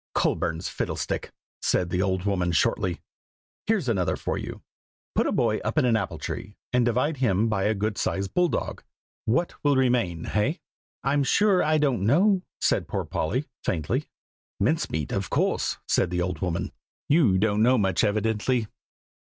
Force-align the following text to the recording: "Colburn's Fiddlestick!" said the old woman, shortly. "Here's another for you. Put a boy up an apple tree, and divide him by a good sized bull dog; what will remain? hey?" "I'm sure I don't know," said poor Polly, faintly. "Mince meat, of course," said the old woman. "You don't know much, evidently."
"Colburn's 0.15 0.67
Fiddlestick!" 0.67 1.31
said 1.61 1.91
the 1.91 2.01
old 2.01 2.23
woman, 2.23 2.51
shortly. 2.53 3.01
"Here's 3.67 3.87
another 3.87 4.15
for 4.15 4.35
you. 4.35 4.63
Put 5.13 5.27
a 5.27 5.31
boy 5.31 5.57
up 5.59 5.77
an 5.77 5.95
apple 5.95 6.17
tree, 6.17 6.57
and 6.73 6.83
divide 6.83 7.17
him 7.17 7.47
by 7.49 7.65
a 7.65 7.75
good 7.75 7.99
sized 7.99 8.33
bull 8.33 8.47
dog; 8.47 8.83
what 9.25 9.53
will 9.63 9.75
remain? 9.75 10.23
hey?" 10.23 10.59
"I'm 11.03 11.23
sure 11.23 11.61
I 11.61 11.77
don't 11.77 12.01
know," 12.03 12.41
said 12.59 12.87
poor 12.87 13.05
Polly, 13.05 13.45
faintly. 13.63 14.05
"Mince 14.59 14.89
meat, 14.89 15.11
of 15.11 15.29
course," 15.29 15.77
said 15.87 16.09
the 16.09 16.19
old 16.23 16.39
woman. 16.39 16.71
"You 17.07 17.37
don't 17.37 17.61
know 17.61 17.77
much, 17.77 18.03
evidently." 18.03 18.65